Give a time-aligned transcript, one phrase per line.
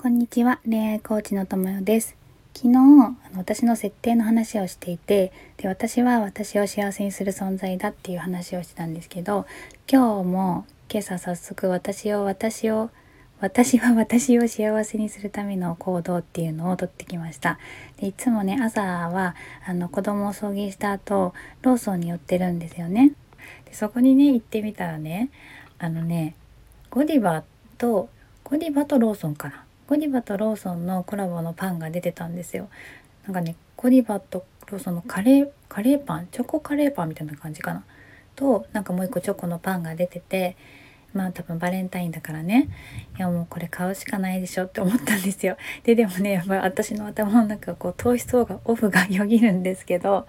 [0.00, 2.14] こんにちは恋愛コーチのともよです。
[2.54, 9.44] 昨日あの私の設定の話をしていてで私は私を幸せにする存在だっていう話をしてたんですけど
[9.90, 12.90] 今日も今朝早速私を私を
[13.40, 17.58] 私は私を幸せにするための行動っていうのをとってきました。
[17.96, 19.34] でいつもね朝は
[19.66, 23.14] あの子供を送迎した後ローソンに寄ってるんですよね。
[23.64, 25.30] でそこにね行ってみたらね
[25.80, 26.36] あのね
[26.88, 27.42] ゴディバ
[27.78, 28.08] と
[28.44, 29.64] ゴディバとローソンかな。
[29.88, 32.68] ゴディバとローソンのコラボのパンが出てたんですよ。
[33.24, 37.84] なんかねゴディバとローソンのカレーカレーパンチョコカレーパンみたいな感じかな。
[38.36, 40.56] となんかもう一個チョコのパンが出てて
[41.14, 42.68] まあ多分バレンタインだからね。
[43.18, 45.56] いやもうこれ買うしかないでしょって思ったんですよ。
[45.84, 50.26] ででもねやっぱり私の頭の中こう糖質オフオフがよぎるんですけど。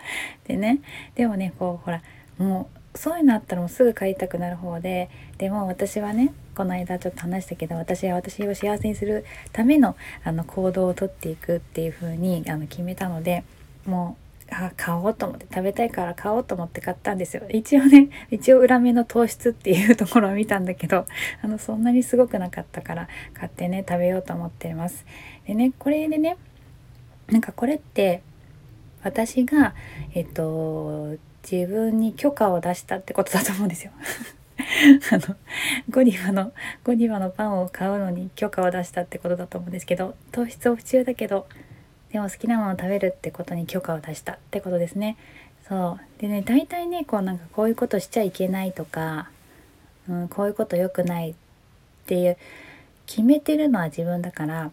[0.47, 0.79] でね
[1.15, 2.01] でもねこうほら
[2.37, 9.23] もうそういうのあったらもうすぐ買いたくなる方ででも私はねこの間ちょっと話したけど私は私を幸せにする
[9.53, 9.95] ための
[10.25, 13.45] あの行動をとっていくっていう風にあに決めたので
[13.85, 14.17] も
[14.51, 17.43] うあ買おうと思って食べたいから買おうと思って買ったんですよ。
[17.49, 21.05] 一応ね一応裏目の糖質っていうところを見たんだけど
[21.41, 25.05] あのそんなにすごくなかったから買ってね食べようと思っています。
[25.47, 26.35] でねこれでね
[27.29, 28.21] なんかこれって
[29.01, 29.75] 私が
[30.13, 31.15] えっと
[31.49, 33.93] 自分に許可を出したってことだと思うんですよ。
[35.11, 35.35] あの
[35.89, 36.51] ゴディバの
[36.83, 41.47] ゴディバのパンを買うのに許可を出したってことだと思うんですけど糖質オフ中だけど
[42.11, 45.17] でも好きなものを食べるってことに許可を出したってことですね。
[45.67, 49.29] そうでね大体ねこうなんかこういうことしちゃいけないとか、
[50.09, 51.35] うん、こういうこと良くないっ
[52.07, 52.37] ていう
[53.05, 54.71] 決めてるのは自分だから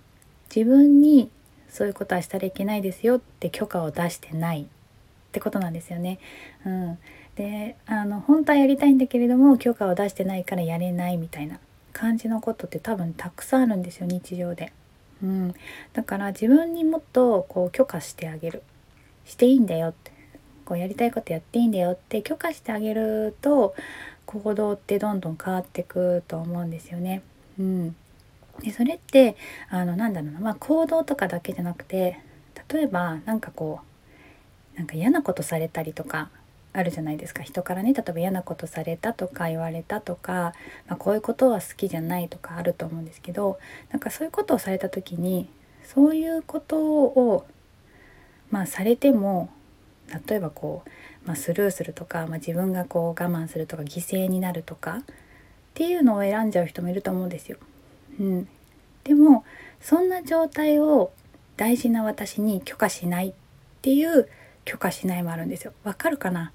[0.54, 1.30] 自分に
[1.68, 4.66] そういうことはしたらいけないですよって許可を出してない
[5.36, 6.18] ってことなんですよね。
[6.64, 6.98] うん、
[7.34, 11.60] であの本当はやりたいんだけれども許可を出してないからやれないみたいな
[11.92, 14.72] 感じのことって多分たくさんあるんですよ日常で。
[15.22, 15.54] うん、
[15.92, 18.62] だから自分にもっとこう許可してあげる
[19.26, 20.10] していいんだよって
[20.64, 23.74] こうやりたいことやっていいんだよって許可してあげると
[24.24, 27.20] 行動ってどんどん変わっていくと思うんですよね。
[27.58, 27.96] うん、
[28.62, 29.36] でそれって
[29.68, 32.20] あのなんだろうな、まあ、行動とかだけじゃなくて
[32.72, 33.95] 例えば何かこう
[34.76, 36.30] なんか嫌なことされたりとか
[36.72, 40.52] あるじゃないですか人からね例えば嫌なことされたとか言われたとか、
[40.86, 43.58] まあ、こういうことは好きじゃないとかあると思うんですけど
[43.90, 45.48] なんかそういうことをされた時に
[45.84, 47.46] そういうことを
[48.50, 49.48] まあされても
[50.28, 55.02] 例えばこう、まあ、スルーするとか、まあ、自分がこう我慢するとか犠牲になるとかっ
[55.74, 57.58] ていうのを選んじゃう人もいると思うんですよ。
[58.20, 58.48] うん、
[59.04, 59.44] でも
[59.80, 61.10] そんな状態を
[61.56, 63.32] 大事な私に許可しないっ
[63.82, 64.28] ていう
[64.66, 65.72] 許可しないもあるんですよ。
[65.84, 66.52] わかるかな？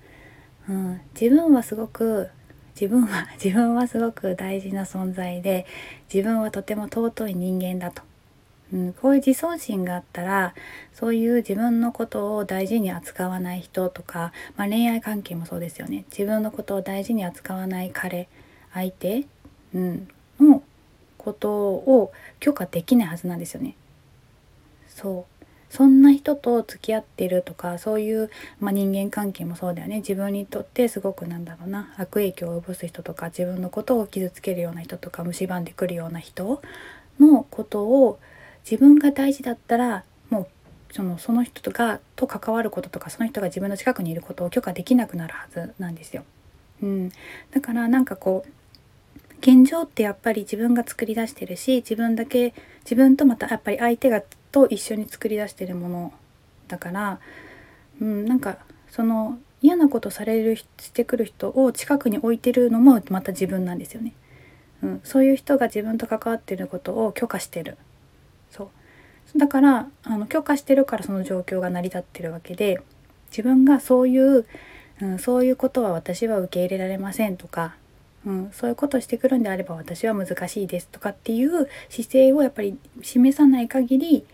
[0.70, 2.30] うん、自分はすごく
[2.80, 5.66] 自分は 自分はすごく大事な存在で
[6.14, 8.04] 自分はとても尊い人間だと、
[8.72, 10.54] うん、こういう自尊心があったら
[10.94, 16.06] そういう自分のことを大事に扱わない人とか、まあ、恋愛関係もそうですよね。
[16.12, 18.28] 自分のことを大事に扱わない彼
[18.74, 19.26] 相手、
[19.74, 20.08] うん、
[20.40, 20.64] の
[21.18, 23.76] ことを許可できないはずなんですよね。
[24.88, 25.41] そう。
[25.72, 29.98] そんな人と付き合ってるとかそういう、まあ、人間関係もそうだよね。
[29.98, 31.94] 自分にとってすごくなんだろうな。
[31.98, 36.62] 悪影響を及ぼす人とか自分のことを傷つけるような人とか蝕んでくるような人
[37.22, 38.20] のことを
[38.70, 46.26] 自分が大事だったらもうそのその人とがと関わることとかその人が自分の近くにいることを許可できなくなるはずなんですよ。
[46.84, 47.12] うん、
[47.52, 48.52] だからなんかこう
[49.40, 56.14] 現状ってやっぱり自分が作り出してるし自分だけ自分とまたやっぱり相手がと一緒に作り出してるもの
[56.68, 57.20] だから、
[58.02, 58.58] うん、なんか
[58.90, 64.14] その嫌なことされるしてくる人を近くに置いてるのもまた自分なんですよね。
[64.84, 67.78] うん、そういう人が自分と関わってることを許可してる
[68.50, 68.72] そ
[69.36, 72.82] うだからあの許可してるからその状況が成り立ってるわけで
[73.30, 74.48] 自分がそういう、
[75.00, 77.76] うん、そういうことは私は受け入れられませんとか
[78.26, 84.26] うん、そういうことしてくるんであれば私は難しいですとかっていう姿勢をやっぱり示さない限り、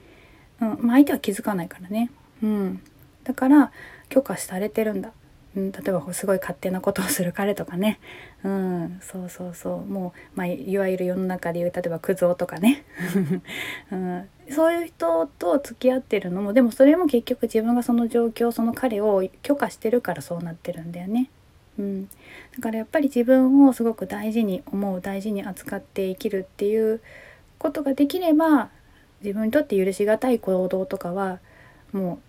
[0.62, 2.10] うんまあ、相手は気づかないからね、
[2.42, 2.82] うん、
[3.24, 3.72] だから
[4.10, 5.12] 許可されてるんだ、
[5.56, 8.00] うん、例えばすごい勝手なことをする彼とかね、
[8.44, 9.86] うん、そうそうそう。
[9.86, 12.84] もう、まあ、いわゆる世の中でいう例えばクズ男とかね、
[13.92, 21.30] うん、そういう人と付き合ってるのもでもそれも結局自分がその状況その彼を許可してるからそうなってるんだよね。
[21.80, 22.10] うん、だ
[22.62, 27.02] からやっぱり自分をすごく大事に思う大事に扱って生きるっていう
[27.60, 28.70] ことができれば
[29.22, 31.40] 自分にとって許し難い行動とかは
[31.92, 32.20] も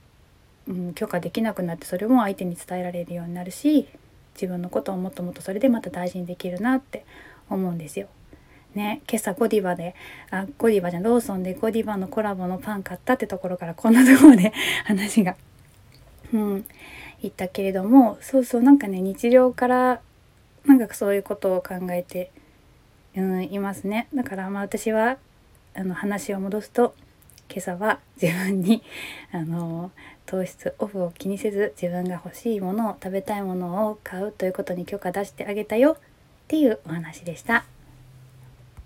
[0.66, 3.88] う、うん、許可できなくなってそれも相手に伝えられるようになるし
[4.34, 7.04] 自分のことをもっともっとそれでまた大事にできるなって
[7.50, 8.08] 思うんですよ。
[8.74, 9.94] ね今朝ゴディバで
[10.30, 14.52] あゴディバじゃんローソンでゴディバのコラボのパン買ったってところからこんなところで
[14.84, 15.36] 話が
[16.32, 16.64] うん
[17.22, 20.00] 言ったけれどもそうそうなんかね日常から
[20.66, 22.30] なんかそういうことを考えて、
[23.16, 25.16] うん、いますねだからまあ私は
[25.78, 26.92] あの話を戻すと
[27.48, 28.82] 今朝は自分に
[29.30, 29.92] あの
[30.26, 35.96] 糖質オフを気にせず自分が欲しいものを食べたいものを買うということに許可出してあげたよっ
[36.48, 37.64] ていうお話でした。